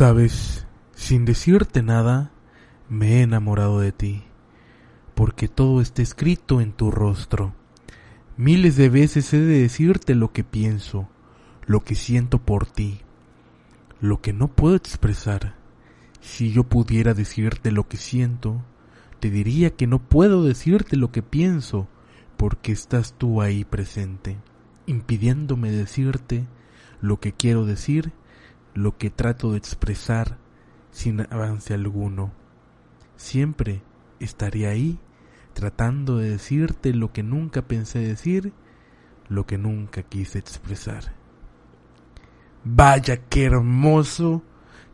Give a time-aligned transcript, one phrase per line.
[0.00, 2.30] Sabes, sin decirte nada,
[2.88, 4.22] me he enamorado de ti,
[5.14, 7.52] porque todo está escrito en tu rostro.
[8.38, 11.10] Miles de veces he de decirte lo que pienso,
[11.66, 13.00] lo que siento por ti,
[14.00, 15.54] lo que no puedo expresar.
[16.22, 18.64] Si yo pudiera decirte lo que siento,
[19.18, 21.88] te diría que no puedo decirte lo que pienso,
[22.38, 24.38] porque estás tú ahí presente,
[24.86, 26.46] impidiéndome decirte
[27.02, 28.14] lo que quiero decir
[28.74, 30.38] lo que trato de expresar
[30.90, 32.32] sin avance alguno.
[33.16, 33.82] Siempre
[34.18, 34.98] estaré ahí
[35.52, 38.52] tratando de decirte lo que nunca pensé decir,
[39.28, 41.12] lo que nunca quise expresar.
[42.64, 44.42] Vaya, qué hermoso,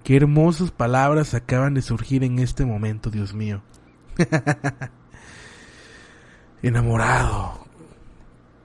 [0.04, 3.62] qué hermosas palabras acaban de surgir en este momento, Dios mío.
[6.62, 7.66] enamorado.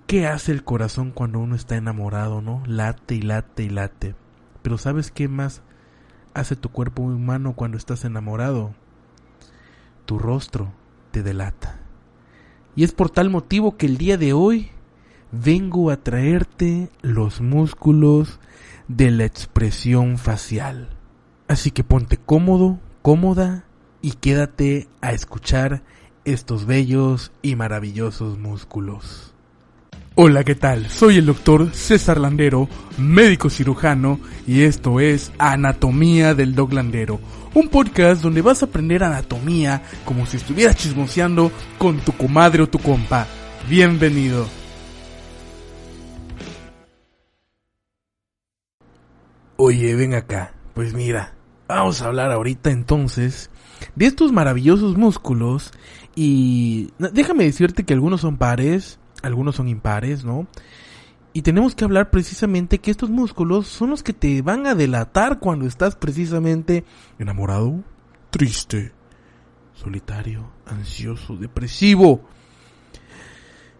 [0.07, 2.63] ¿Qué hace el corazón cuando uno está enamorado, no?
[2.65, 4.15] Late y late y late.
[4.61, 5.61] Pero ¿sabes qué más
[6.33, 8.73] hace tu cuerpo humano cuando estás enamorado?
[10.05, 10.73] Tu rostro
[11.11, 11.79] te delata.
[12.75, 14.71] Y es por tal motivo que el día de hoy
[15.31, 18.39] vengo a traerte los músculos
[18.87, 20.89] de la expresión facial.
[21.47, 23.65] Así que ponte cómodo, cómoda
[24.01, 25.83] y quédate a escuchar
[26.23, 29.30] estos bellos y maravillosos músculos.
[30.15, 30.89] Hola, ¿qué tal?
[30.89, 32.67] Soy el doctor César Landero,
[32.97, 37.21] médico cirujano, y esto es Anatomía del Dog Landero,
[37.53, 42.67] un podcast donde vas a aprender anatomía como si estuvieras chismoseando con tu comadre o
[42.67, 43.25] tu compa.
[43.69, 44.47] Bienvenido.
[49.55, 50.53] Oye, ven acá.
[50.73, 51.35] Pues mira,
[51.69, 53.49] vamos a hablar ahorita entonces
[53.95, 55.71] de estos maravillosos músculos
[56.15, 60.47] y déjame decirte que algunos son pares, algunos son impares, ¿no?
[61.33, 65.39] Y tenemos que hablar precisamente que estos músculos son los que te van a delatar
[65.39, 66.83] cuando estás precisamente
[67.19, 67.83] enamorado,
[68.29, 68.91] triste,
[69.73, 72.21] solitario, ansioso, depresivo.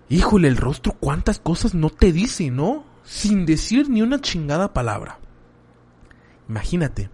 [0.09, 2.85] Híjole, el rostro cuántas cosas no te dice, ¿no?
[3.03, 5.19] Sin decir ni una chingada palabra.
[6.47, 7.09] Imagínate,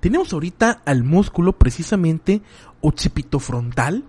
[0.00, 2.42] tenemos ahorita al músculo precisamente
[2.80, 4.04] occipitofrontal,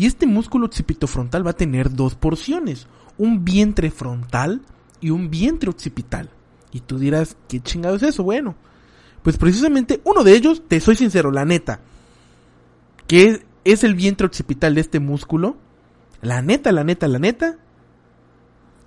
[0.00, 2.86] y este músculo occipitofrontal va a tener dos porciones,
[3.18, 4.62] un vientre frontal
[4.98, 6.30] y un vientre occipital.
[6.72, 8.22] Y tú dirás, ¿qué chingado es eso?
[8.22, 8.54] Bueno,
[9.22, 11.80] pues precisamente uno de ellos, te soy sincero, la neta,
[13.06, 15.58] que es el vientre occipital de este músculo,
[16.22, 17.58] la neta, la neta, la neta,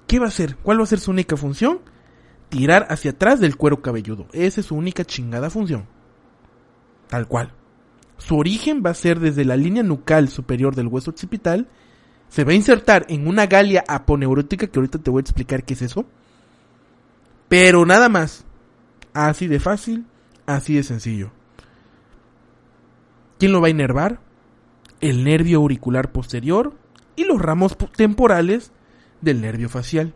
[0.07, 0.57] ¿qué va a hacer?
[0.63, 1.81] ¿Cuál va a ser su única función?
[2.49, 4.25] Tirar hacia atrás del cuero cabelludo.
[4.33, 5.85] Esa es su única chingada función.
[7.07, 7.53] Tal cual.
[8.17, 11.67] Su origen va a ser desde la línea nucal superior del hueso occipital.
[12.29, 15.73] Se va a insertar en una galia aponeurótica, que ahorita te voy a explicar qué
[15.73, 16.05] es eso.
[17.49, 18.45] Pero nada más.
[19.13, 20.05] Así de fácil,
[20.45, 21.31] así de sencillo.
[23.37, 24.19] ¿Quién lo va a inervar?
[25.01, 26.73] El nervio auricular posterior
[27.15, 28.71] y los ramos temporales
[29.21, 30.13] del nervio facial.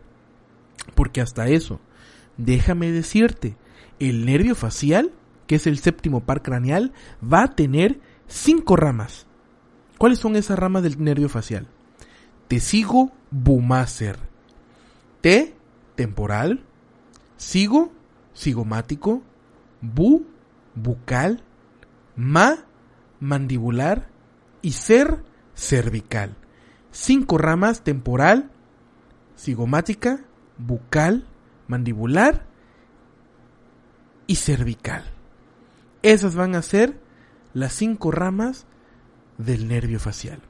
[0.94, 1.80] Porque hasta eso,
[2.36, 3.56] déjame decirte,
[3.98, 5.12] el nervio facial
[5.48, 7.98] que es el séptimo par craneal, va a tener
[8.28, 9.26] cinco ramas.
[9.98, 11.66] ¿Cuáles son esas ramas del nervio facial?
[12.46, 14.18] Tesigo bumácer.
[15.22, 15.56] T,
[15.96, 16.64] temporal.
[17.36, 17.90] Sigo,
[18.34, 19.22] sigomático.
[19.80, 20.24] Bu,
[20.76, 21.42] bucal.
[22.14, 22.66] Ma,
[23.18, 24.08] mandibular.
[24.62, 26.36] Y ser, cervical.
[26.90, 28.50] Cinco ramas temporal,
[29.34, 30.20] sigomática,
[30.56, 31.26] bucal,
[31.66, 32.46] mandibular
[34.26, 35.04] y cervical.
[36.08, 36.98] Esas van a ser
[37.52, 38.64] las cinco ramas
[39.36, 40.40] del nervio facial.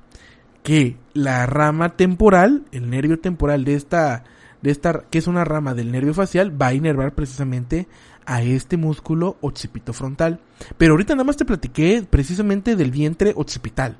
[0.62, 4.22] Que la rama temporal, el nervio temporal de esta,
[4.62, 7.88] de esta, que es una rama del nervio facial, va a inervar precisamente
[8.24, 10.38] a este músculo occipito frontal.
[10.76, 13.96] Pero ahorita nada más te platiqué precisamente del vientre occipital.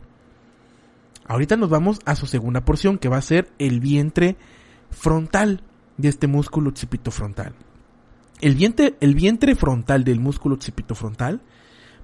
[1.26, 4.36] Ahorita nos vamos a su segunda porción, que va a ser el vientre
[4.90, 5.64] frontal
[5.96, 7.52] de este músculo occipito frontal.
[8.40, 11.40] El vientre, el vientre frontal del músculo occipitofrontal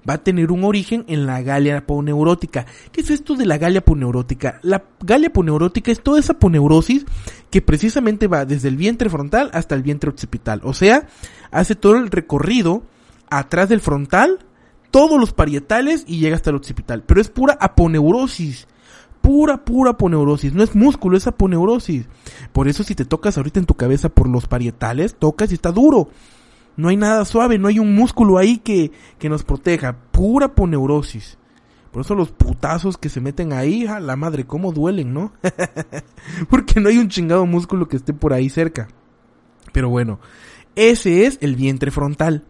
[0.07, 2.65] va a tener un origen en la galia aponeurótica.
[2.91, 4.59] ¿Qué es esto de la galia aponeurótica?
[4.61, 7.05] La galia aponeurótica es toda esa aponeurosis
[7.49, 10.61] que precisamente va desde el vientre frontal hasta el vientre occipital.
[10.63, 11.07] O sea,
[11.51, 12.83] hace todo el recorrido
[13.29, 14.39] atrás del frontal,
[14.91, 17.03] todos los parietales y llega hasta el occipital.
[17.03, 18.67] Pero es pura aponeurosis
[19.25, 20.53] pura, pura aponeurosis.
[20.53, 22.05] No es músculo, es aponeurosis.
[22.53, 25.71] Por eso si te tocas ahorita en tu cabeza por los parietales, tocas y está
[25.71, 26.09] duro.
[26.77, 29.97] No hay nada suave, no hay un músculo ahí que, que nos proteja.
[30.11, 31.39] Pura aponeurosis.
[31.91, 35.33] Por eso los putazos que se meten ahí, a la madre, cómo duelen, ¿no?
[36.49, 38.89] Porque no hay un chingado músculo que esté por ahí cerca.
[39.71, 40.19] Pero bueno,
[40.75, 42.43] ese es el vientre frontal.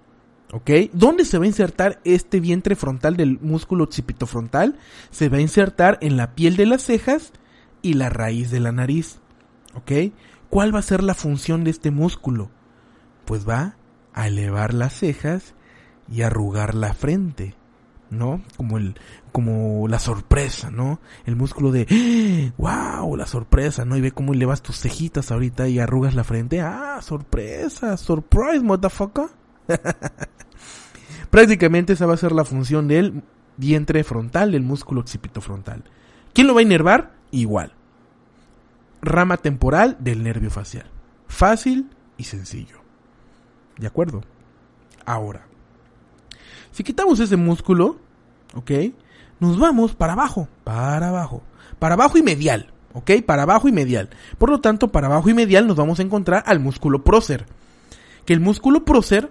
[0.55, 0.71] ¿Ok?
[0.93, 4.79] ¿Dónde se va a insertar este vientre frontal del músculo occipitofrontal?
[5.11, 7.33] Se va a insertar en la piel de las cejas
[7.81, 9.19] y la raíz de la nariz.
[9.73, 9.91] ¿Ok?
[10.49, 12.51] ¿Cuál va a ser la función de este músculo?
[13.25, 13.75] Pues va
[14.13, 15.55] a elevar las cejas
[16.09, 17.57] y arrugar la frente.
[18.09, 18.41] ¿no?
[18.55, 18.95] Como el,
[19.33, 21.01] como la sorpresa, ¿no?
[21.25, 23.97] El músculo de, wow, la sorpresa, ¿no?
[23.97, 26.61] Y ve cómo elevas tus cejitas ahorita y arrugas la frente.
[26.61, 29.27] Ah, sorpresa, surprise, motherfucker.
[31.29, 33.23] Prácticamente esa va a ser la función del
[33.57, 35.83] vientre frontal, del músculo occipitofrontal.
[36.33, 37.13] ¿Quién lo va a inervar?
[37.31, 37.73] Igual.
[39.01, 40.89] Rama temporal del nervio facial.
[41.27, 42.79] Fácil y sencillo.
[43.77, 44.21] ¿De acuerdo?
[45.05, 45.45] Ahora,
[46.71, 47.97] si quitamos ese músculo,
[48.53, 48.71] ¿ok?
[49.39, 51.43] Nos vamos para abajo, para abajo,
[51.79, 53.11] para abajo y medial, ¿ok?
[53.25, 54.09] Para abajo y medial.
[54.37, 57.45] Por lo tanto, para abajo y medial nos vamos a encontrar al músculo prócer.
[58.25, 59.29] Que el músculo prócer,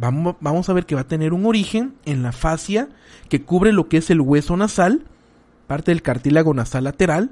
[0.00, 2.88] vamos, a ver que va a tener un origen en la fascia
[3.28, 5.04] que cubre lo que es el hueso nasal,
[5.66, 7.30] parte del cartílago nasal lateral,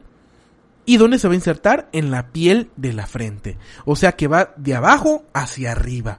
[0.85, 1.91] ¿Y dónde se va a insertar?
[1.93, 3.59] En la piel de la frente.
[3.85, 6.19] O sea que va de abajo hacia arriba.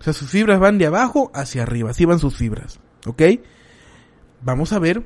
[0.00, 3.22] O sea, sus fibras van de abajo hacia arriba, así van sus fibras, ¿ok?
[4.42, 5.04] Vamos a ver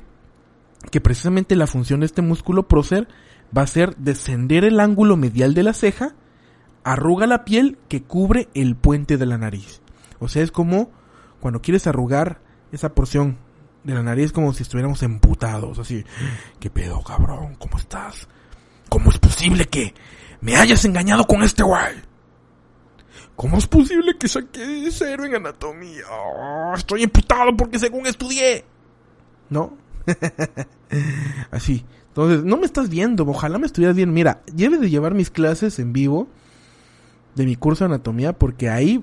[0.91, 3.09] que precisamente la función de este músculo prócer
[3.57, 6.15] va a ser descender el ángulo medial de la ceja,
[6.85, 9.83] arruga la piel que cubre el puente de la nariz.
[10.23, 10.91] O sea, es como
[11.41, 12.41] cuando quieres arrugar
[12.71, 13.39] esa porción
[13.83, 16.05] de la nariz como si estuviéramos emputados, así,
[16.61, 17.57] ¿qué pedo, cabrón?
[17.59, 18.29] ¿Cómo estás?
[18.89, 19.93] ¿Cómo es posible que
[20.41, 21.97] me hayas engañado con este guay?
[23.35, 26.05] ¿Cómo es posible que saqué cero en anatomía?
[26.09, 28.65] Ah, estoy imputado porque según estudié.
[29.51, 29.77] ¿No?
[31.51, 31.85] Así.
[32.09, 33.25] Entonces, no me estás viendo.
[33.27, 34.15] Ojalá me estuvieras viendo.
[34.15, 36.29] Mira, debes de llevar mis clases en vivo
[37.35, 39.03] de mi curso de anatomía porque ahí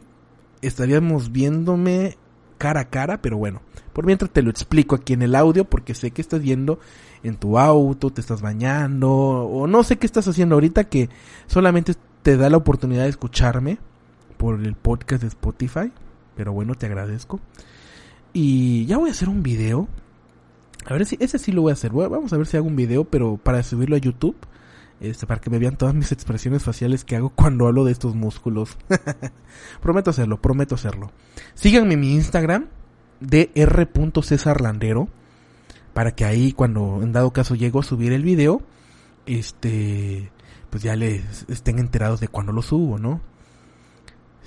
[0.61, 2.17] estaríamos viéndome
[2.57, 3.61] cara a cara, pero bueno,
[3.93, 6.79] por mientras te lo explico aquí en el audio porque sé que estás viendo
[7.23, 11.09] en tu auto, te estás bañando o no sé qué estás haciendo ahorita que
[11.47, 13.77] solamente te da la oportunidad de escucharme
[14.37, 15.91] por el podcast de Spotify.
[16.35, 17.39] Pero bueno, te agradezco.
[18.31, 19.87] Y ya voy a hacer un video.
[20.85, 21.91] A ver si ese sí lo voy a hacer.
[21.91, 24.37] Vamos a ver si hago un video, pero para subirlo a YouTube.
[24.99, 28.15] Este, para que me vean todas mis expresiones faciales que hago cuando hablo de estos
[28.15, 28.77] músculos.
[29.81, 31.11] prometo hacerlo, prometo hacerlo.
[31.53, 32.67] Síganme en mi Instagram,
[33.21, 35.07] dr.cesarlandero.
[35.93, 38.61] Para que ahí, cuando en dado caso llego a subir el video,
[39.25, 40.31] este,
[40.69, 43.21] pues ya les estén enterados de cuando lo subo, ¿no?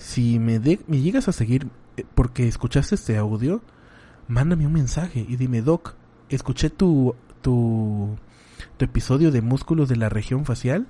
[0.02, 3.62] si me, me llegas a seguir eh, porque escuchaste este audio,
[4.28, 5.94] mándame un mensaje y dime, Doc,
[6.28, 8.16] escuché tu, tu,
[8.76, 10.86] tu episodio de músculos de la región facial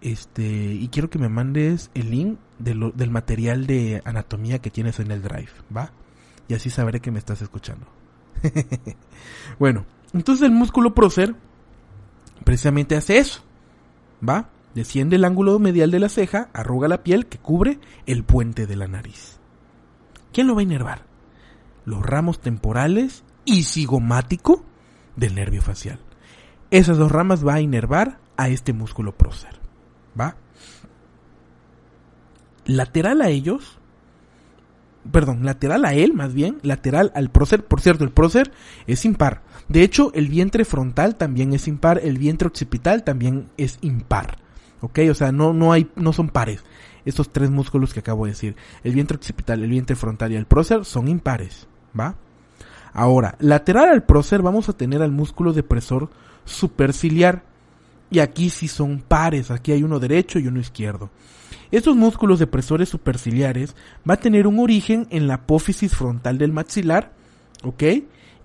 [0.00, 5.00] este y quiero que me mandes el link de del material de anatomía que tienes
[5.00, 5.92] en el drive, ¿va?
[6.46, 7.86] Y así sabré que me estás escuchando.
[9.58, 11.34] bueno, entonces el músculo prócer
[12.44, 13.42] precisamente hace eso,
[14.26, 14.50] ¿va?
[14.74, 18.76] Desciende el ángulo medial de la ceja, arruga la piel que cubre el puente de
[18.76, 19.38] la nariz.
[20.32, 21.06] ¿Quién lo va a inervar?
[21.86, 24.64] Los ramos temporales y cigomático
[25.16, 26.00] del nervio facial.
[26.74, 29.60] Esas dos ramas va a inervar a este músculo prócer.
[30.20, 30.34] ¿Va?
[32.64, 33.78] Lateral a ellos,
[35.12, 38.50] perdón, lateral a él más bien, lateral al prócer, por cierto, el prócer
[38.88, 39.42] es impar.
[39.68, 44.38] De hecho, el vientre frontal también es impar, el vientre occipital también es impar.
[44.80, 44.98] ¿ok?
[45.12, 46.64] O sea, no, no hay, no son pares.
[47.04, 50.46] Estos tres músculos que acabo de decir, el vientre occipital, el vientre frontal y el
[50.46, 52.16] prócer son impares, ¿va?
[52.92, 56.10] Ahora, lateral al prócer vamos a tener al músculo depresor
[56.44, 57.44] superciliar.
[58.10, 61.10] Y aquí sí son pares, aquí hay uno derecho y uno izquierdo.
[61.70, 63.74] Estos músculos depresores superciliares
[64.08, 67.12] va a tener un origen en la apófisis frontal del maxilar,
[67.64, 67.82] ¿ok?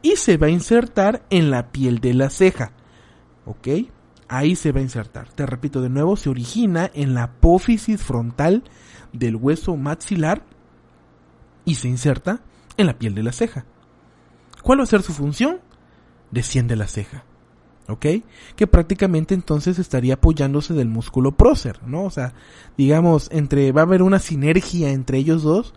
[0.01, 2.71] Y se va a insertar en la piel de la ceja,
[3.45, 3.67] ¿ok?
[4.29, 5.27] ahí se va a insertar.
[5.33, 8.63] Te repito de nuevo, se origina en la apófisis frontal
[9.11, 10.43] del hueso maxilar
[11.65, 12.39] y se inserta
[12.77, 13.65] en la piel de la ceja.
[14.63, 15.59] ¿Cuál va a ser su función?
[16.31, 17.25] Desciende la ceja.
[17.89, 18.05] ¿Ok?
[18.55, 22.03] Que prácticamente entonces estaría apoyándose del músculo prócer, ¿no?
[22.03, 22.33] O sea,
[22.77, 25.73] digamos, entre, va a haber una sinergia entre ellos dos,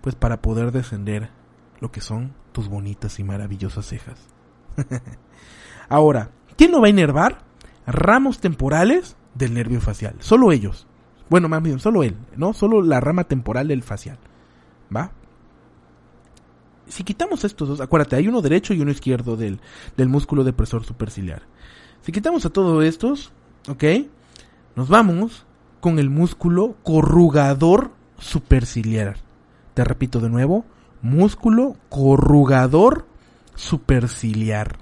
[0.00, 1.30] pues para poder descender
[1.80, 4.20] lo que son tus bonitas y maravillosas cejas.
[5.88, 7.46] Ahora, ¿quién lo va a inervar?
[7.86, 10.16] ramos temporales del nervio facial.
[10.18, 10.86] Solo ellos.
[11.30, 12.52] Bueno, más bien, solo él, ¿no?
[12.52, 14.18] Solo la rama temporal del facial.
[14.94, 15.12] ¿Va?
[16.88, 19.60] Si quitamos estos dos, acuérdate, hay uno derecho y uno izquierdo del,
[19.96, 21.42] del músculo depresor superciliar.
[22.02, 23.32] Si quitamos a todos estos,
[23.68, 23.84] ¿ok?
[24.76, 25.44] Nos vamos
[25.80, 29.16] con el músculo corrugador superciliar.
[29.74, 30.64] Te repito de nuevo,
[31.02, 33.06] músculo corrugador
[33.54, 34.78] superciliar.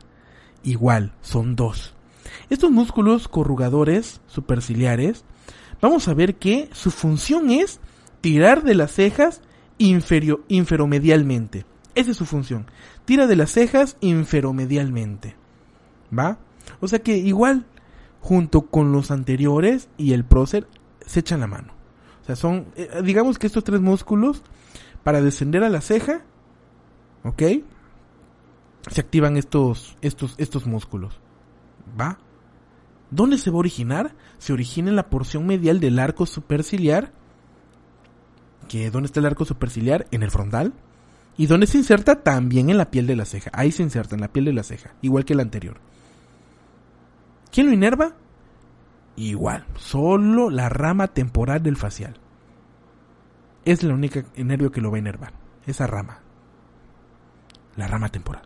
[0.62, 1.94] Igual, son dos.
[2.50, 5.24] Estos músculos corrugadores superciliares,
[5.80, 7.80] vamos a ver que su función es
[8.20, 9.42] tirar de las cejas
[9.78, 11.66] inferomedialmente.
[11.94, 12.66] Esa es su función.
[13.04, 15.36] Tira de las cejas inferomedialmente.
[16.16, 16.38] ¿Va?
[16.80, 17.66] O sea que igual,
[18.20, 20.66] junto con los anteriores y el prócer,
[21.06, 21.72] se echan la mano.
[22.22, 24.42] O sea, son, eh, digamos que estos tres músculos,
[25.02, 26.22] para descender a la ceja,
[27.22, 27.42] ¿ok?
[28.90, 31.20] Se activan estos, estos, estos músculos.
[32.00, 32.18] ¿Va?
[33.10, 34.14] ¿Dónde se va a originar?
[34.38, 37.12] Se origina en la porción medial del arco superciliar.
[38.68, 40.06] Que, ¿Dónde está el arco superciliar?
[40.10, 40.72] En el frontal.
[41.36, 42.22] ¿Y dónde se inserta?
[42.22, 43.50] También en la piel de la ceja.
[43.52, 44.94] Ahí se inserta, en la piel de la ceja.
[45.02, 45.76] Igual que el anterior.
[47.54, 48.10] ¿Quién lo inerva?
[49.14, 52.16] Igual, solo la rama temporal del facial.
[53.64, 55.32] Es la única nervio que lo va a inervar.
[55.64, 56.18] Esa rama.
[57.76, 58.42] La rama temporal.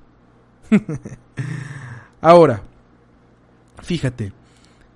[2.20, 2.62] Ahora,
[3.82, 4.34] fíjate.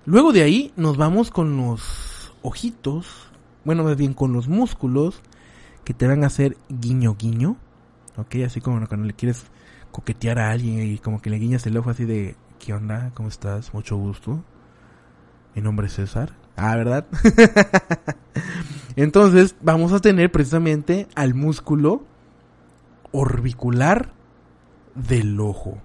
[0.05, 3.31] Luego de ahí nos vamos con los ojitos.
[3.65, 5.23] Bueno, más bien con los músculos
[5.83, 7.57] que te van a hacer guiño guiño.
[8.17, 9.47] Ok, así como cuando le quieres
[9.91, 13.11] coquetear a alguien y como que le guiñas el ojo así de ¿qué onda?
[13.13, 13.73] ¿Cómo estás?
[13.73, 14.41] Mucho gusto.
[15.53, 16.31] Mi nombre es César.
[16.55, 17.05] Ah, ¿verdad?
[18.95, 22.05] Entonces vamos a tener precisamente al músculo
[23.11, 24.13] orbicular
[24.95, 25.77] del ojo.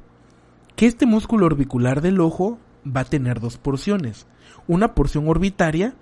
[0.76, 4.26] Que este músculo orbicular del ojo va a tener dos porciones.
[4.68, 5.94] Una porción orbitaria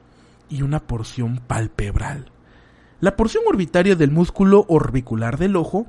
[0.50, 2.30] y una porción palpebral.
[3.00, 5.87] La porción orbitaria del músculo orbicular del ojo,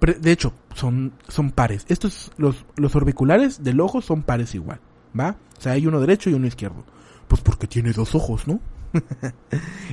[0.00, 1.86] de hecho, son, son pares.
[1.88, 4.80] Estos, los, los orbiculares del ojo son pares igual,
[5.18, 5.36] ¿va?
[5.58, 6.84] O sea, hay uno derecho y uno izquierdo.
[7.28, 8.60] Pues porque tiene dos ojos, ¿no?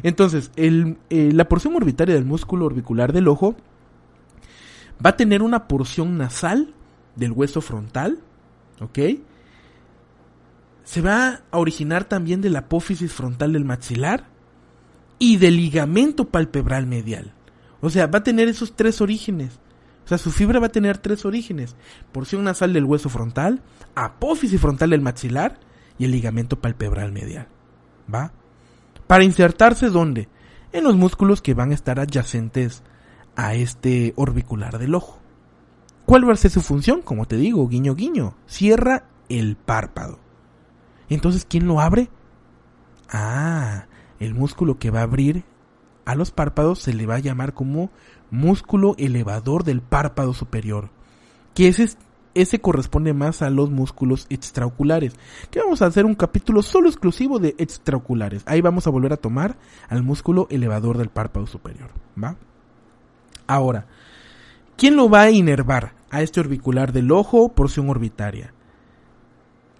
[0.04, 3.56] Entonces, el, eh, la porción orbitaria del músculo orbicular del ojo
[5.04, 6.74] va a tener una porción nasal
[7.16, 8.20] del hueso frontal,
[8.80, 9.00] ¿ok?
[10.84, 14.26] Se va a originar también de la apófisis frontal del maxilar
[15.20, 17.34] y del ligamento palpebral medial.
[17.82, 19.60] O sea, va a tener esos tres orígenes.
[20.06, 21.76] O sea, su fibra va a tener tres orígenes.
[22.12, 23.62] Porción nasal del hueso frontal,
[23.96, 25.60] apófisis frontal del maxilar
[25.98, 27.48] y el ligamento palpebral medial.
[28.14, 28.34] ¿Va?
[29.08, 30.28] Para insertarse dónde?
[30.72, 32.84] En los músculos que van a estar adyacentes
[33.36, 35.20] a este orbicular del ojo.
[36.06, 37.02] ¿Cuál va a ser su función?
[37.02, 40.20] Como te digo, guiño guiño, cierra el párpado.
[41.10, 42.10] Entonces, ¿quién lo abre?
[43.10, 43.86] Ah,
[44.20, 45.44] el músculo que va a abrir
[46.06, 47.90] a los párpados se le va a llamar como
[48.30, 50.90] músculo elevador del párpado superior,
[51.54, 51.68] que
[52.34, 55.16] ese, corresponde más a los músculos extraoculares,
[55.52, 58.44] que vamos a hacer un capítulo solo exclusivo de extraoculares.
[58.46, 59.58] Ahí vamos a volver a tomar
[59.90, 61.92] al músculo elevador del párpado superior,
[62.22, 62.38] ¿va?
[63.48, 63.86] Ahora,
[64.78, 68.54] ¿quién lo va a inervar a este orbicular del ojo, porción orbitaria?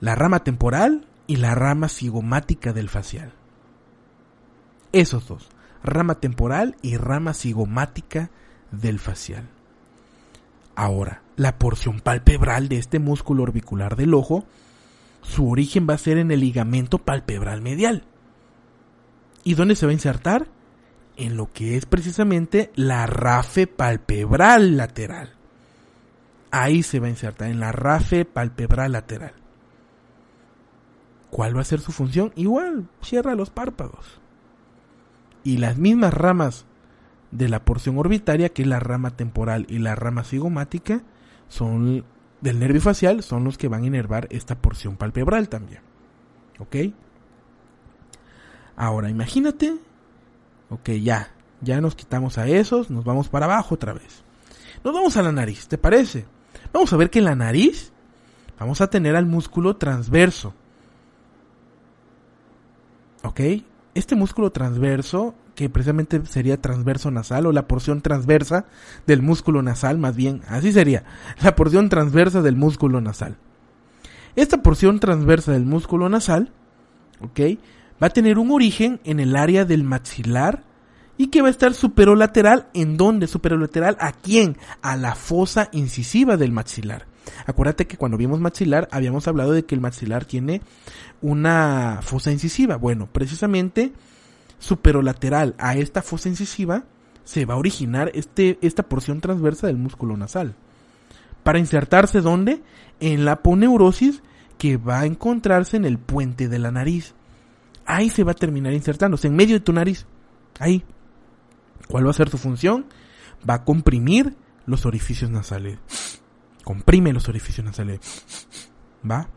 [0.02, 3.32] La rama temporal y la rama cigomática del facial.
[4.92, 5.48] Esos dos,
[5.84, 8.30] rama temporal y rama cigomática
[8.72, 9.50] del facial.
[10.76, 14.46] Ahora, la porción palpebral de este músculo orbicular del ojo,
[15.22, 18.04] su origen va a ser en el ligamento palpebral medial.
[19.44, 20.48] ¿Y dónde se va a insertar?
[21.18, 25.34] En lo que es precisamente la rafe palpebral lateral.
[26.52, 29.34] Ahí se va a insertar, en la rafe palpebral lateral.
[31.30, 32.34] ¿Cuál va a ser su función?
[32.36, 34.21] Igual, cierra los párpados.
[35.44, 36.66] Y las mismas ramas
[37.32, 41.02] de la porción orbitaria, que es la rama temporal y la rama cigomática,
[41.48, 42.04] son
[42.42, 45.82] del nervio facial, son los que van a inervar esta porción palpebral también.
[46.60, 46.76] ¿Ok?
[48.76, 49.76] Ahora, imagínate.
[50.70, 51.32] Ok, ya.
[51.62, 54.24] Ya nos quitamos a esos, nos vamos para abajo otra vez.
[54.84, 56.26] Nos vamos a la nariz, ¿te parece?
[56.74, 57.92] Vamos a ver que en la nariz
[58.60, 60.56] vamos a tener al músculo transverso.
[63.24, 63.42] ¿Ok?
[63.94, 68.66] Este músculo transverso que precisamente sería transverso nasal o la porción transversa
[69.06, 71.04] del músculo nasal, más bien, así sería,
[71.42, 73.38] la porción transversa del músculo nasal.
[74.38, 76.54] Esta porción transversa del músculo nasal,
[77.20, 77.60] ¿ok?
[78.02, 80.64] Va a tener un origen en el área del maxilar
[81.18, 83.28] y que va a estar superolateral, ¿en dónde?
[83.28, 84.58] Superolateral, ¿a quién?
[84.82, 87.11] A la fosa incisiva del maxilar.
[87.46, 90.62] Acuérdate que cuando vimos maxilar habíamos hablado de que el maxilar tiene
[91.22, 92.78] una fosa incisiva.
[92.78, 93.94] Bueno, precisamente
[94.60, 96.84] superolateral a esta fosa incisiva
[97.24, 100.56] se va a originar este, esta porción transversa del músculo nasal.
[101.44, 102.62] Para insertarse ¿dónde?
[103.00, 104.22] En la poneurosis
[104.58, 107.16] que va a encontrarse en el puente de la nariz.
[107.86, 110.06] Ahí se va a terminar insertándose, en medio de tu nariz.
[110.60, 110.84] Ahí.
[111.88, 112.86] ¿Cuál va a ser su función?
[113.48, 114.36] va a comprimir
[114.66, 115.80] los orificios nasales.
[116.64, 118.00] Comprime los orificios nasales.
[119.10, 119.28] ¿Va?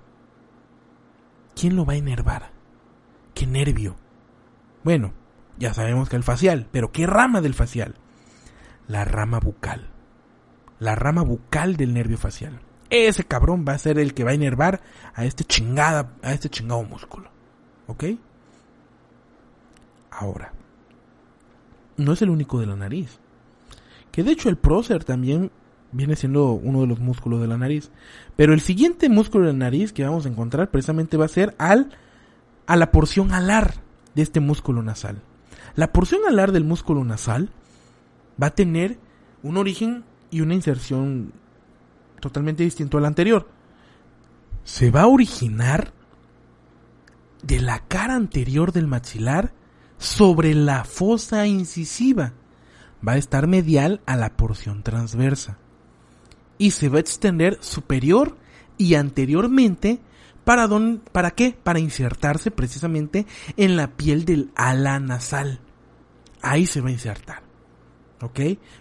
[1.54, 2.50] ¿Quién lo va a enervar?
[3.34, 3.96] ¿Qué nervio?
[4.82, 5.12] Bueno,
[5.58, 7.94] ya sabemos que el facial, pero ¿qué rama del facial?
[8.86, 9.88] La rama bucal.
[10.78, 12.60] La rama bucal del nervio facial.
[12.90, 14.80] Ese cabrón va a ser el que va a enervar
[15.14, 17.30] a este chingada, a este chingado músculo.
[17.86, 18.04] ¿Ok?
[20.10, 20.52] Ahora,
[21.96, 23.18] no es el único de la nariz.
[24.12, 25.50] Que de hecho el prócer también
[25.94, 27.90] viene siendo uno de los músculos de la nariz.
[28.36, 31.54] Pero el siguiente músculo de la nariz que vamos a encontrar precisamente va a ser
[31.58, 31.96] al,
[32.66, 33.74] a la porción alar
[34.14, 35.22] de este músculo nasal.
[35.76, 37.50] La porción alar del músculo nasal
[38.40, 38.98] va a tener
[39.42, 41.32] un origen y una inserción
[42.20, 43.48] totalmente distinto al anterior.
[44.64, 45.92] Se va a originar
[47.42, 49.52] de la cara anterior del maxilar
[49.98, 52.32] sobre la fosa incisiva.
[53.06, 55.58] Va a estar medial a la porción transversa.
[56.58, 58.36] Y se va a extender superior
[58.78, 60.00] y anteriormente
[60.44, 60.68] ¿Para,
[61.12, 61.56] ¿Para qué?
[61.62, 65.60] Para insertarse precisamente en la piel del ala nasal.
[66.42, 67.42] Ahí se va a insertar.
[68.20, 68.40] ¿Ok?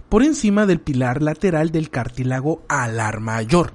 [0.10, 3.72] Por encima del pilar lateral del cartílago alar mayor.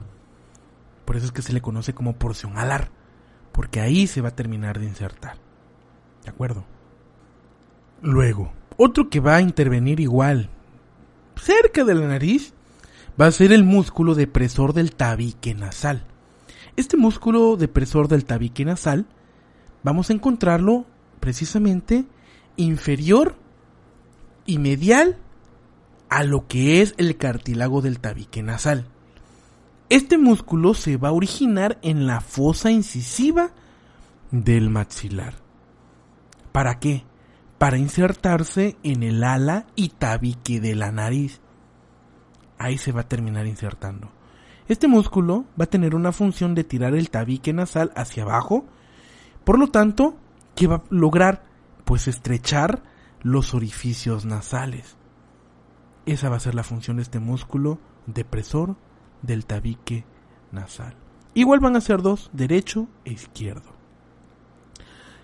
[1.06, 2.90] Por eso es que se le conoce como porción alar.
[3.52, 5.38] Porque ahí se va a terminar de insertar.
[6.22, 6.66] ¿De acuerdo?
[8.02, 10.50] Luego, otro que va a intervenir igual,
[11.36, 12.52] cerca de la nariz,
[13.20, 16.04] va a ser el músculo depresor del tabique nasal.
[16.76, 19.06] Este músculo depresor del tabique nasal
[19.82, 20.86] vamos a encontrarlo
[21.18, 22.04] precisamente
[22.56, 23.36] inferior
[24.46, 25.16] y medial
[26.08, 28.86] a lo que es el cartílago del tabique nasal.
[29.88, 33.50] Este músculo se va a originar en la fosa incisiva
[34.30, 35.34] del maxilar.
[36.52, 37.04] ¿Para qué?
[37.58, 41.40] Para insertarse en el ala y tabique de la nariz.
[42.58, 44.10] Ahí se va a terminar insertando.
[44.68, 48.66] Este músculo va a tener una función de tirar el tabique nasal hacia abajo,
[49.44, 50.16] por lo tanto,
[50.54, 51.44] ¿qué va a lograr?
[51.84, 52.82] Pues estrechar
[53.22, 54.96] los orificios nasales.
[56.04, 58.76] Esa va a ser la función de este músculo depresor
[59.22, 60.04] del tabique
[60.52, 60.94] nasal.
[61.34, 63.72] Igual van a ser dos, derecho e izquierdo.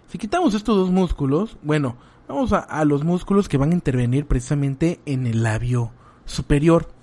[0.09, 1.97] Si quitamos estos dos músculos, bueno,
[2.29, 5.93] vamos a, los músculos que van a intervenir precisamente en el labio
[6.25, 6.94] superior.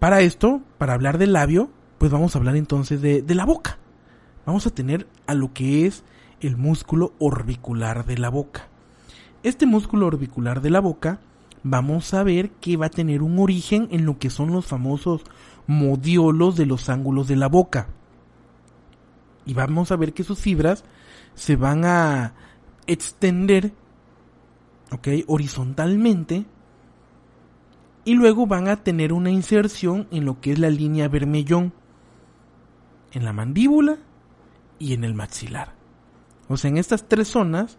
[0.00, 3.76] Para esto, para hablar del labio, pues vamos a hablar entonces de, la boca.
[4.46, 6.04] Vamos a tener a lo que es
[6.40, 8.66] el músculo orbicular de la boca.
[9.42, 11.20] Este músculo orbicular de la boca,
[11.62, 15.20] vamos a ver que va a tener un origen en lo que son los famosos
[15.66, 17.88] modiolos de los ángulos de la boca.
[19.44, 20.82] Y vamos a ver que sus fibras
[21.34, 22.32] se van a
[22.86, 23.74] extender,
[24.92, 25.08] ¿ok?
[25.26, 26.46] Horizontalmente
[28.04, 31.72] y luego van a tener una inserción en lo que es la línea vermellón,
[33.12, 33.98] en la mandíbula
[34.78, 35.74] y en el maxilar.
[36.48, 37.78] O sea, en estas tres zonas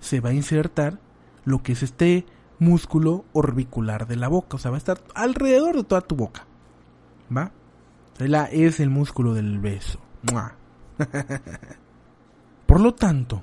[0.00, 0.98] se va a insertar
[1.44, 2.26] lo que es este
[2.58, 4.56] músculo orbicular de la boca.
[4.56, 6.46] O sea, va a estar alrededor de toda tu boca.
[7.34, 7.52] ¿Va?
[8.18, 9.98] La es el músculo del beso.
[12.66, 13.42] Por lo tanto,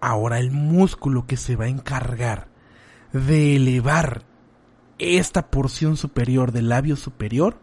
[0.00, 2.48] ahora el músculo que se va a encargar
[3.12, 4.22] de elevar
[4.98, 7.58] esta porción superior del labio superior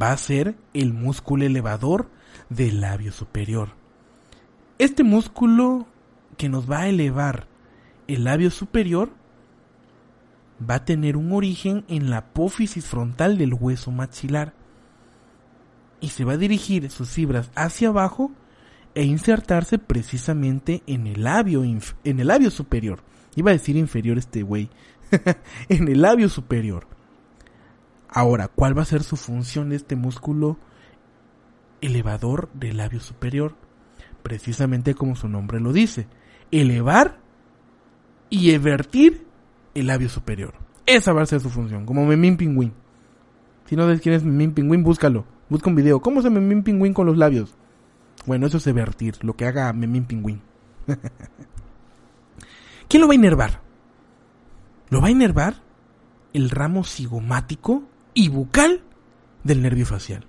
[0.00, 2.10] va a ser el músculo elevador
[2.50, 3.70] del labio superior.
[4.78, 5.86] Este músculo
[6.36, 7.46] que nos va a elevar
[8.06, 9.10] el labio superior
[10.68, 14.54] va a tener un origen en la apófisis frontal del hueso maxilar
[16.00, 18.32] y se va a dirigir sus fibras hacia abajo
[18.94, 23.02] e insertarse precisamente en el labio en el labio superior.
[23.36, 24.70] Iba a decir inferior este güey,
[25.68, 26.86] en el labio superior.
[28.08, 30.56] Ahora, ¿cuál va a ser su función este músculo
[31.80, 33.54] elevador del labio superior?
[34.22, 36.06] Precisamente como su nombre lo dice,
[36.50, 37.18] elevar
[38.30, 39.26] y evertir
[39.74, 40.54] el labio superior.
[40.86, 42.72] Esa va a ser su función, como Memín Pingüín.
[43.66, 45.26] Si no sabes quién es Memín Pingüín, búscalo.
[45.50, 46.00] Busca un video.
[46.00, 47.54] ¿Cómo se Memín Pingüín con los labios?
[48.26, 50.40] Bueno, eso es evertir, lo que haga Memín Pingüín.
[52.88, 53.67] ¿Quién lo va a inervar?
[54.90, 55.56] Lo va a inervar
[56.32, 57.82] el ramo cigomático
[58.14, 58.82] y bucal
[59.44, 60.26] del nervio facial.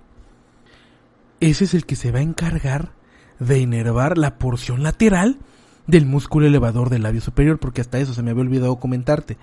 [1.40, 2.92] Ese es el que se va a encargar
[3.38, 5.38] de inervar la porción lateral
[5.86, 9.38] del músculo elevador del labio superior, porque hasta eso se me había olvidado comentarte.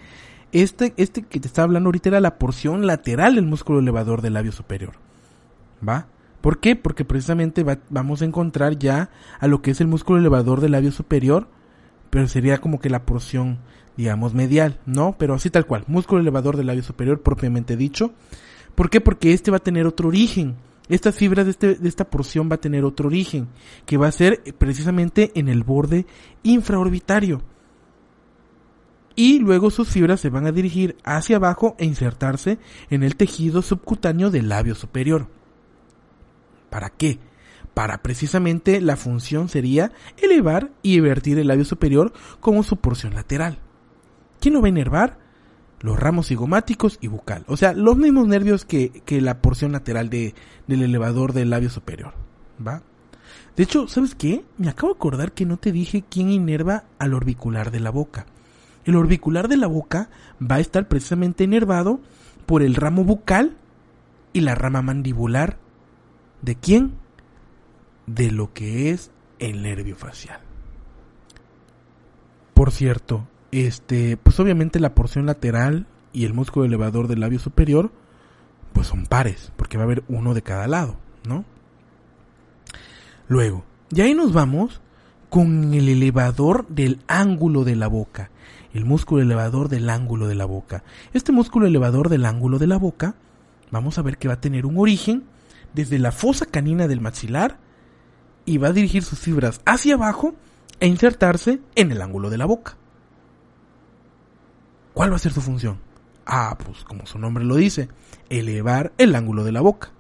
[0.52, 4.34] Este, este que te estaba hablando ahorita era la porción lateral del músculo elevador del
[4.34, 4.94] labio superior.
[5.88, 6.08] ¿Va?
[6.42, 6.76] ¿Por qué?
[6.76, 10.92] Porque precisamente vamos a encontrar ya a lo que es el músculo elevador del labio
[10.92, 11.48] superior
[12.10, 13.60] pero sería como que la porción,
[13.98, 15.16] digamos, medial, ¿no?
[15.18, 18.14] Pero así tal cual, músculo elevador del labio superior propiamente dicho.
[18.76, 19.02] ¿Por qué?
[19.02, 20.56] Porque este va a tener otro origen.
[20.88, 23.48] Estas fibras de, este, de esta porción va a tener otro origen,
[23.86, 26.06] que va a ser precisamente en el borde
[26.44, 27.42] infraorbitario.
[29.16, 32.60] Y luego sus fibras se van a dirigir hacia abajo e insertarse
[32.92, 35.28] en el tejido subcutáneo del labio superior.
[36.70, 37.18] ¿Para qué?
[37.74, 43.60] Para precisamente la función sería elevar y vertir el labio superior como su porción lateral.
[44.40, 45.18] ¿Quién lo va a inervar?
[45.80, 47.44] Los ramos cigomáticos y bucal.
[47.48, 50.34] O sea, los mismos nervios que, la porción lateral de,
[50.68, 52.14] del elevador del labio superior.
[52.66, 52.82] ¿Va?
[53.56, 54.44] De hecho, ¿sabes qué?
[54.58, 58.26] Me acabo de acordar que no te dije quién inerva al orbicular de la boca.
[58.86, 62.00] El orbicular de la boca va a estar precisamente inervado
[62.46, 63.58] por el ramo bucal
[64.34, 65.58] y la rama mandibular
[66.42, 66.94] ¿De quién?
[68.06, 70.40] De lo que es el nervio facial.
[72.54, 73.28] Por cierto,
[73.66, 77.92] este, pues obviamente la porción lateral y el músculo elevador del labio superior,
[78.74, 81.46] pues son pares, porque va a haber uno de cada lado, ¿no?
[83.28, 84.82] Luego, y ahí nos vamos
[85.30, 88.32] con el elevador del ángulo de la boca,
[88.74, 90.84] el músculo elevador del ángulo de la boca.
[91.14, 93.16] Este músculo elevador del ángulo de la boca,
[93.72, 95.24] vamos a ver que va a tener un origen
[95.74, 97.58] desde la fosa canina del maxilar
[98.46, 100.34] y va a dirigir sus fibras hacia abajo
[100.80, 102.78] e insertarse en el ángulo de la boca.
[104.98, 105.78] ¿Cuál va a ser su función?
[106.26, 107.88] Ah, pues como su nombre lo dice,
[108.30, 109.92] elevar el ángulo de la boca.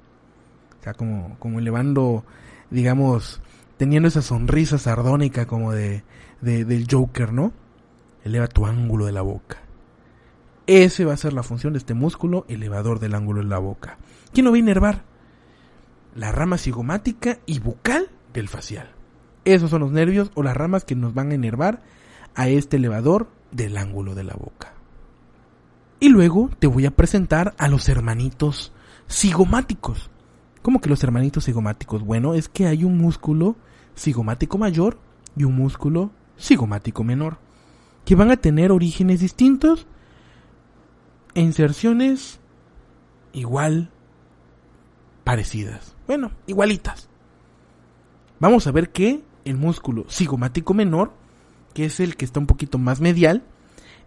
[0.80, 2.26] O sea, como, como elevando,
[2.72, 3.40] digamos,
[3.78, 6.04] teniendo esa sonrisa sardónica como de,
[6.42, 7.54] de, del Joker, ¿no?
[8.24, 9.60] Eleva tu ángulo de la boca.
[10.66, 14.00] Ese va a ser la función de este músculo elevador del ángulo de la boca.
[14.34, 15.04] ¿Quién lo va a inervar?
[16.18, 18.90] la rama cigomática y bucal del facial.
[19.46, 21.84] Esos son los nervios o las ramas que nos van a enervar
[22.34, 24.77] a este elevador del ángulo de la boca.
[26.00, 28.72] Y luego te voy a presentar a los hermanitos
[29.10, 30.10] cigomáticos.
[30.62, 32.04] ¿Cómo que los hermanitos cigomáticos?
[32.04, 33.56] Bueno, es que hay un músculo
[33.96, 35.00] cigomático mayor
[35.36, 37.40] y un músculo cigomático menor,
[38.06, 39.88] que van a tener orígenes distintos
[41.34, 42.40] e inserciones
[43.34, 43.90] igual
[45.24, 45.96] parecidas.
[46.06, 47.10] Bueno, igualitas.
[48.40, 51.12] Vamos a ver que el músculo cigomático menor,
[51.74, 53.44] que es el que está un poquito más medial,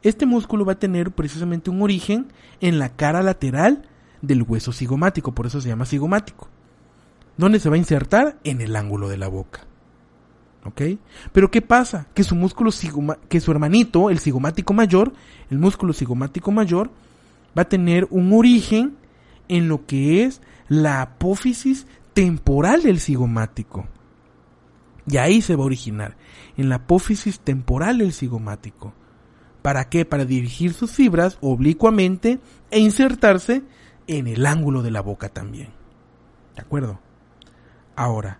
[0.02, 3.88] este músculo va a tener precisamente un origen en la cara lateral
[4.22, 6.48] del hueso cigomático, por eso se llama cigomático.
[7.36, 8.38] ¿Dónde se va a insertar?
[8.44, 9.66] En el ángulo de la boca.
[10.64, 10.82] ¿Ok?
[11.32, 12.06] Pero ¿qué pasa?
[12.12, 12.70] Que su músculo
[13.28, 15.12] que su hermanito, el cigomático mayor,
[15.48, 16.90] el músculo cigomático mayor,
[17.56, 18.96] va a tener un origen
[19.48, 23.86] en lo que es la apófisis temporal del cigomático.
[25.06, 26.16] Y ahí se va a originar,
[26.56, 28.92] en la apófisis temporal del cigomático.
[29.62, 30.04] ¿Para qué?
[30.04, 33.62] Para dirigir sus fibras oblicuamente e insertarse
[34.06, 35.68] en el ángulo de la boca también.
[36.56, 36.98] ¿De acuerdo?
[37.96, 38.38] Ahora,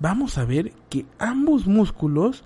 [0.00, 2.44] vamos a ver que ambos músculos,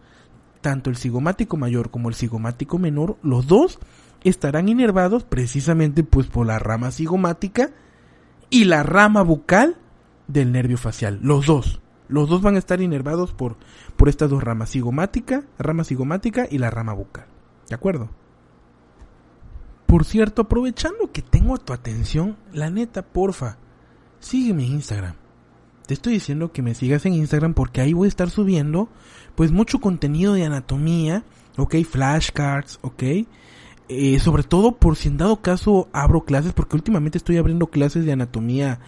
[0.61, 3.79] tanto el cigomático mayor como el cigomático menor, los dos
[4.25, 7.71] estarán inervados precisamente pues por la rama cigomática
[8.51, 9.77] y la rama bucal
[10.27, 11.19] del nervio facial.
[11.23, 11.81] Los dos.
[12.09, 13.57] Los dos van a estar inervados por,
[13.97, 17.27] por estas dos ramas, cigomática, rama cigomática y la rama bucal.
[17.69, 18.09] ¿De acuerdo?
[19.87, 23.59] Por cierto, aprovechando que tengo tu atención, la neta, porfa,
[24.19, 25.15] sígueme en Instagram.
[25.87, 28.89] Te estoy diciendo que me sigas en Instagram porque ahí voy a estar subiendo
[29.37, 31.25] pues mucho contenido de anatomía,
[31.57, 33.03] ok, flashcards, ok,
[33.89, 38.05] eh, sobre todo por si en dado caso abro clases, porque últimamente estoy abriendo clases
[38.05, 38.81] de anatomía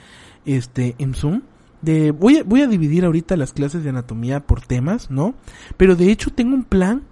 [0.45, 1.43] este, en Zoom.
[1.83, 5.35] De, voy, a, voy a dividir ahorita las clases de anatomía por temas, ¿no?
[5.77, 7.05] Pero de hecho tengo un plan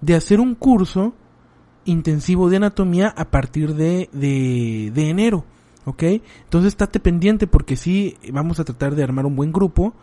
[0.00, 1.14] de hacer un curso
[1.84, 5.44] intensivo de anatomía a partir de, de, de enero,
[5.84, 6.02] ¿ok?
[6.44, 9.94] Entonces estate pendiente porque sí vamos a tratar de armar un buen grupo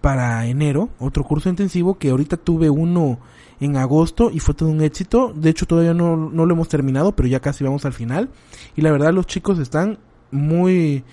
[0.00, 3.20] para enero, otro curso intensivo que ahorita tuve uno
[3.60, 5.32] en agosto y fue todo un éxito.
[5.34, 8.28] De hecho todavía no, no lo hemos terminado, pero ya casi vamos al final.
[8.76, 9.98] Y la verdad los chicos están
[10.32, 11.04] muy,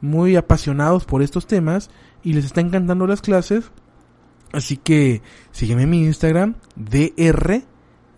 [0.00, 1.90] muy apasionados por estos temas
[2.24, 3.70] y les está encantando las clases.
[4.52, 7.62] Así que sígueme en mi Instagram, dr,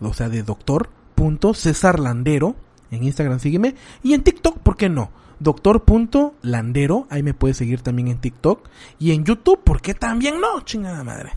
[0.05, 2.57] o sea, de doctor, punto César Landero.
[2.91, 3.75] En Instagram sígueme.
[4.03, 5.11] Y en TikTok, ¿por qué no?
[5.41, 10.61] Doctor.landero, ahí me puedes seguir también en TikTok y en YouTube, ¿por qué también no?
[10.61, 11.33] Chingada madre.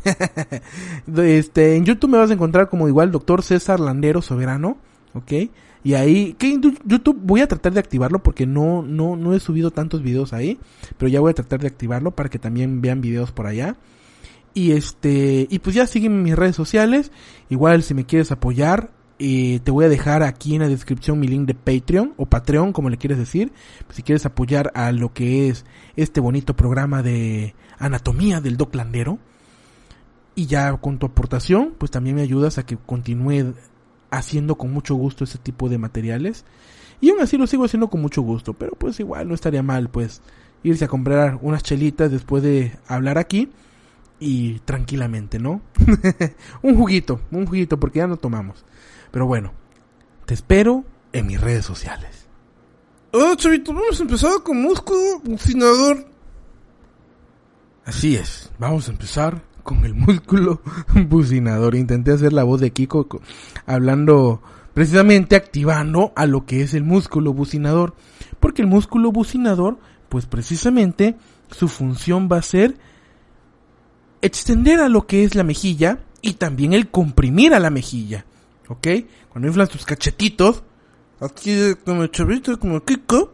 [1.17, 4.77] este, en YouTube me vas a encontrar como igual Doctor César Landero Soberano,
[5.13, 5.33] ¿ok?
[5.83, 9.39] Y ahí, que en YouTube voy a tratar de activarlo porque no, no, no he
[9.39, 10.59] subido tantos videos ahí,
[10.97, 13.77] pero ya voy a tratar de activarlo para que también vean videos por allá.
[14.57, 17.11] Y este, y pues ya siguen mis redes sociales.
[17.47, 18.89] Igual si me quieres apoyar,
[19.19, 22.73] eh, te voy a dejar aquí en la descripción mi link de Patreon o Patreon,
[22.73, 23.51] como le quieres decir.
[23.91, 25.63] Si quieres apoyar a lo que es
[25.95, 29.19] este bonito programa de anatomía del Doc Landero.
[30.33, 33.53] Y ya con tu aportación, pues también me ayudas a que continúe
[34.09, 36.45] haciendo con mucho gusto ese tipo de materiales.
[36.99, 39.91] Y aún así lo sigo haciendo con mucho gusto, pero pues igual no estaría mal,
[39.91, 40.23] pues
[40.63, 43.51] irse a comprar unas chelitas después de hablar aquí
[44.19, 45.61] y tranquilamente, ¿no?
[46.61, 48.65] un juguito, un juguito porque ya no tomamos.
[49.11, 49.53] Pero bueno,
[50.25, 52.27] te espero en mis redes sociales.
[53.11, 56.05] Oh, chavito, vamos a empezar con músculo bucinador.
[57.85, 60.61] Así es, vamos a empezar con el músculo
[61.07, 61.75] bucinador.
[61.75, 63.07] Intenté hacer la voz de Kiko
[63.65, 64.41] hablando
[64.73, 67.95] precisamente activando a lo que es el músculo bucinador.
[68.39, 71.15] Porque el músculo bucinador, pues precisamente
[71.49, 72.77] su función va a ser
[74.27, 78.25] extender a lo que es la mejilla y también el comprimir a la mejilla.
[78.67, 78.87] ¿Ok?
[79.29, 80.63] Cuando inflas tus cachetitos,
[81.19, 83.33] aquí como chavito, como Kiko,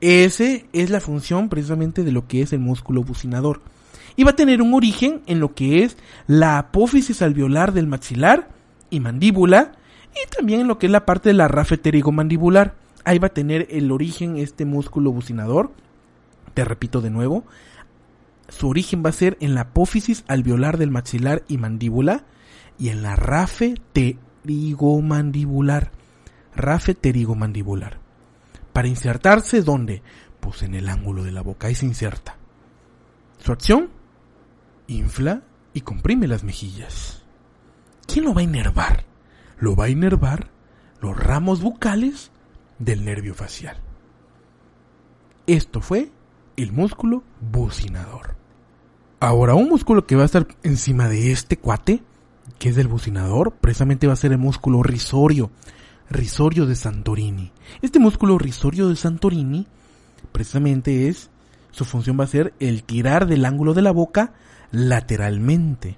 [0.00, 3.60] ese es la función precisamente de lo que es el músculo bucinador.
[4.16, 8.48] Y va a tener un origen en lo que es la apófisis alveolar del maxilar
[8.90, 9.72] y mandíbula
[10.12, 11.80] y también en lo que es la parte de la rafe
[12.12, 12.74] mandibular.
[13.04, 15.72] Ahí va a tener el origen este músculo bucinador.
[16.54, 17.44] Te repito de nuevo,
[18.48, 22.24] su origen va a ser en la apófisis alveolar del maxilar y mandíbula
[22.78, 25.92] y en la rafe pterigomandibular.
[26.54, 27.98] Rafe pterigomandibular.
[28.72, 30.02] Para insertarse, ¿dónde?
[30.40, 31.66] Pues en el ángulo de la boca.
[31.66, 32.36] Ahí se inserta.
[33.38, 33.90] Su acción,
[34.86, 35.42] infla
[35.74, 37.22] y comprime las mejillas.
[38.06, 39.04] ¿Quién lo va a inervar?
[39.58, 40.50] Lo va a inervar
[41.00, 42.30] los ramos bucales
[42.78, 43.80] del nervio facial.
[45.46, 46.10] Esto fue
[46.56, 48.37] el músculo bucinador.
[49.20, 52.02] Ahora, un músculo que va a estar encima de este cuate,
[52.60, 55.50] que es del bucinador, precisamente va a ser el músculo risorio,
[56.08, 57.50] risorio de Santorini.
[57.82, 59.66] Este músculo risorio de Santorini,
[60.30, 61.30] precisamente es,
[61.72, 64.34] su función va a ser el tirar del ángulo de la boca
[64.70, 65.96] lateralmente.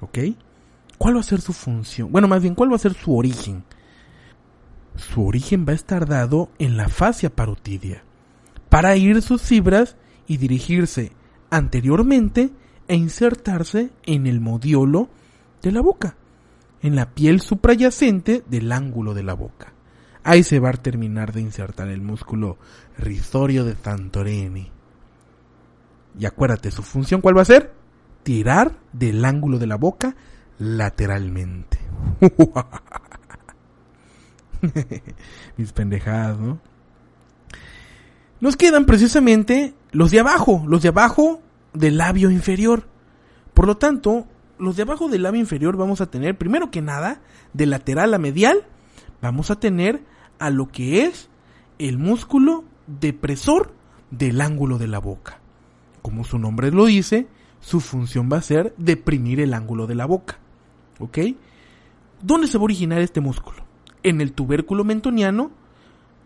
[0.00, 0.18] ¿Ok?
[0.98, 2.10] ¿Cuál va a ser su función?
[2.10, 3.62] Bueno, más bien, ¿cuál va a ser su origen?
[4.96, 8.02] Su origen va a estar dado en la fascia parotidia,
[8.68, 9.94] para ir sus fibras
[10.26, 11.12] y dirigirse
[11.50, 12.50] anteriormente
[12.86, 15.08] e insertarse en el modiolo
[15.62, 16.16] de la boca,
[16.82, 19.72] en la piel suprayacente del ángulo de la boca.
[20.24, 22.58] Ahí se va a terminar de insertar el músculo
[22.98, 24.70] risorio de Santorini.
[26.18, 27.72] Y acuérdate, su función cuál va a ser?
[28.22, 30.16] Tirar del ángulo de la boca
[30.58, 31.78] lateralmente.
[35.56, 36.60] Mis pendejadas, ¿no?
[38.40, 41.40] Nos quedan precisamente los de abajo, los de abajo
[41.72, 42.86] del labio inferior.
[43.54, 44.26] Por lo tanto,
[44.58, 47.20] los de abajo del labio inferior vamos a tener, primero que nada,
[47.52, 48.66] de lateral a medial,
[49.22, 50.02] vamos a tener
[50.38, 51.28] a lo que es
[51.78, 53.72] el músculo depresor
[54.10, 55.40] del ángulo de la boca.
[56.02, 57.26] Como su nombre lo dice,
[57.60, 60.38] su función va a ser deprimir el ángulo de la boca.
[61.00, 61.18] ¿Ok?
[62.22, 63.64] ¿Dónde se va a originar este músculo?
[64.02, 65.50] En el tubérculo mentoniano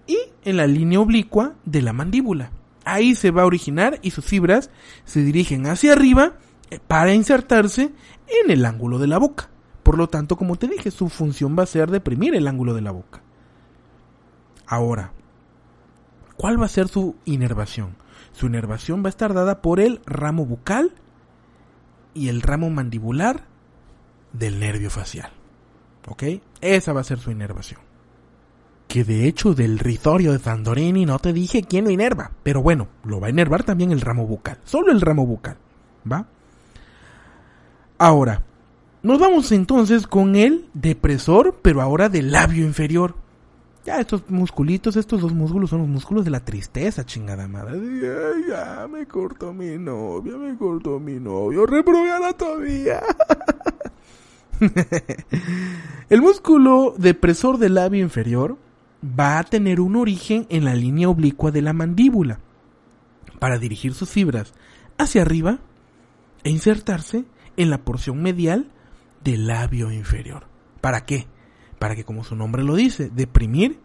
[0.07, 2.51] y en la línea oblicua de la mandíbula.
[2.85, 4.71] Ahí se va a originar y sus fibras
[5.05, 6.35] se dirigen hacia arriba
[6.71, 7.93] eh, para insertarse
[8.27, 9.51] en el ángulo de la boca.
[9.83, 12.83] Por lo tanto, como te dije, su función va a ser deprimir el ángulo de
[12.83, 13.23] la boca.
[14.67, 15.13] Ahora,
[16.37, 17.97] ¿cuál va a ser su inervación?
[18.33, 20.95] Su inervación va a estar dada por el ramo bucal
[22.15, 23.45] y el ramo mandibular
[24.33, 25.31] del nervio facial.
[26.09, 26.25] ¿Ok?
[26.61, 27.81] Esa va a ser su inervación.
[28.93, 32.31] Que de hecho del ritorio de Sandorini no te dije quién lo inerva.
[32.43, 34.59] Pero bueno, lo va a inervar también el ramo bucal.
[34.65, 35.57] Solo el ramo bucal.
[36.13, 36.27] ¿Va?
[37.97, 38.43] Ahora,
[39.03, 43.15] nos vamos entonces con el depresor, pero ahora del labio inferior.
[43.87, 47.81] Ya estos musculitos, estos dos músculos son los músculos de la tristeza, chingada madre.
[48.47, 53.03] ya me cortó mi novia, me cortó mi novio, reprobé todavía.
[56.11, 58.59] el músculo depresor del labio inferior
[59.05, 62.41] va a tener un origen en la línea oblicua de la mandíbula
[63.39, 64.55] para dirigir sus fibras
[64.99, 65.59] hacia arriba
[66.45, 67.25] e insertarse
[67.57, 68.71] en la porción medial
[69.25, 70.47] del labio inferior.
[70.81, 71.27] ¿Para qué?
[71.79, 73.81] Para que, como su nombre lo dice, deprimir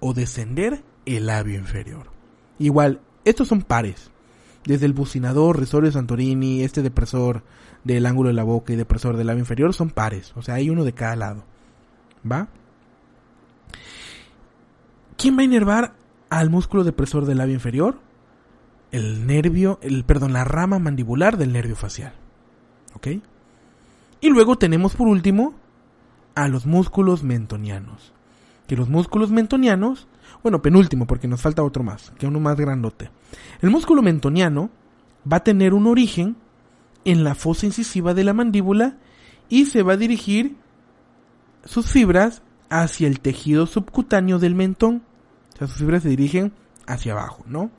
[0.00, 2.10] o descender el labio inferior.
[2.58, 4.10] Igual, estos son pares.
[4.64, 7.42] Desde el bucinador, resorio Santorini, este depresor
[7.84, 10.32] del ángulo de la boca y depresor del labio inferior son pares.
[10.36, 11.44] O sea, hay uno de cada lado.
[12.30, 12.48] ¿Va?
[15.18, 15.94] ¿Quién va a inervar
[16.30, 17.98] al músculo depresor del labio inferior?
[18.92, 22.14] El nervio, el, perdón, la rama mandibular del nervio facial.
[22.94, 23.08] ¿Ok?
[24.20, 25.54] Y luego tenemos por último
[26.36, 28.12] a los músculos mentonianos.
[28.68, 30.06] Que los músculos mentonianos,
[30.44, 33.10] bueno, penúltimo porque nos falta otro más, que uno más grandote.
[33.60, 34.70] El músculo mentoniano
[35.30, 36.36] va a tener un origen
[37.04, 38.98] en la fosa incisiva de la mandíbula
[39.48, 40.56] y se va a dirigir
[41.64, 45.02] sus fibras hacia el tejido subcutáneo del mentón.
[45.58, 46.52] O sea, sus fibras se dirigen
[46.86, 47.72] hacia abajo, ¿no?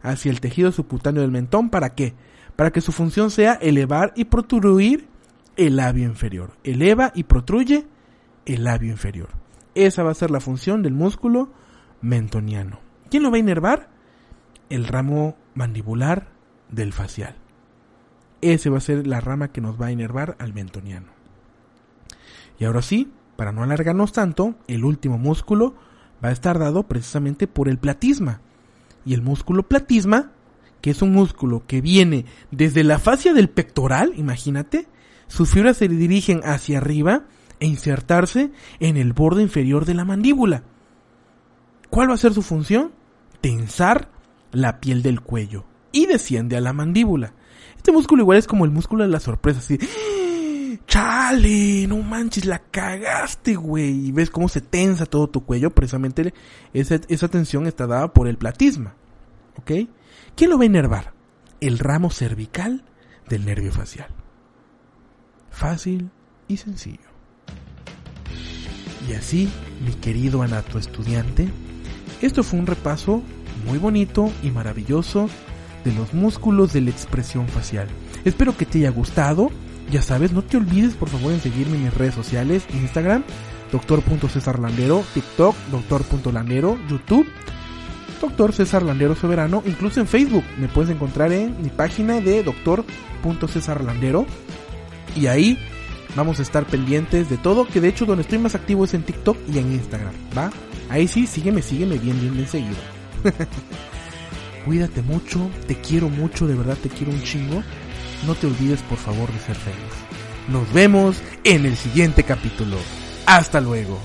[0.00, 1.68] Hacia el tejido subcutáneo del mentón.
[1.68, 2.14] ¿Para qué?
[2.56, 5.06] Para que su función sea elevar y protruir
[5.56, 6.52] el labio inferior.
[6.64, 7.86] Eleva y protruye
[8.46, 9.28] el labio inferior.
[9.74, 11.50] Esa va a ser la función del músculo
[12.00, 12.80] mentoniano.
[13.10, 13.90] ¿Quién lo va a inervar?
[14.70, 16.28] El ramo mandibular
[16.70, 17.36] del facial.
[18.40, 21.08] Ese va a ser la rama que nos va a inervar al mentoniano.
[22.58, 25.74] Y ahora sí, para no alargarnos tanto, el último músculo
[26.24, 28.40] va a estar dado precisamente por el platisma.
[29.04, 30.32] Y el músculo platisma,
[30.80, 34.88] que es un músculo que viene desde la fascia del pectoral, imagínate,
[35.28, 37.26] sus fibras se dirigen hacia arriba
[37.60, 38.50] e insertarse
[38.80, 40.64] en el borde inferior de la mandíbula.
[41.90, 42.92] ¿Cuál va a ser su función?
[43.40, 44.10] Tensar
[44.52, 47.32] la piel del cuello y desciende a la mandíbula.
[47.76, 49.78] Este músculo igual es como el músculo de la sorpresa, así.
[50.86, 54.08] Chale, no manches, la cagaste, güey.
[54.08, 55.70] Y ves cómo se tensa todo tu cuello.
[55.70, 56.32] Precisamente
[56.72, 58.94] esa, esa tensión está dada por el platisma.
[59.58, 59.88] ¿Ok?
[60.36, 61.12] ¿Quién lo va a inervar?
[61.60, 62.84] El ramo cervical
[63.28, 64.08] del nervio facial.
[65.50, 66.10] Fácil
[66.48, 67.06] y sencillo.
[69.08, 69.48] Y así,
[69.84, 71.48] mi querido anato estudiante,
[72.20, 73.22] esto fue un repaso
[73.66, 75.28] muy bonito y maravilloso
[75.84, 77.88] de los músculos de la expresión facial.
[78.24, 79.50] Espero que te haya gustado.
[79.90, 83.22] Ya sabes, no te olvides por favor en seguirme en mis redes sociales, Instagram,
[83.70, 87.26] doctor.cesarlandero, TikTok, doctor.landero, YouTube,
[88.20, 94.26] doctor César Landero Soberano, incluso en Facebook me puedes encontrar en mi página de doctor.cesarlandero
[95.14, 95.58] y ahí
[96.16, 99.02] vamos a estar pendientes de todo, que de hecho donde estoy más activo es en
[99.02, 100.50] TikTok y en Instagram, ¿va?
[100.88, 102.76] Ahí sí, sígueme, sígueme bien, bien, bien seguido.
[104.64, 107.62] Cuídate mucho, te quiero mucho, de verdad te quiero un chingo.
[108.24, 109.78] No te olvides por favor de ser feliz.
[110.48, 112.76] Nos vemos en el siguiente capítulo.
[113.26, 113.98] Hasta luego.